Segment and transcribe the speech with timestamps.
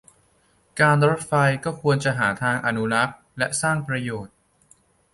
[0.79, 1.33] การรถไฟ
[1.65, 4.33] ก็ควรจะหาทางอนุรักษ์ และ สร้างประโยชน์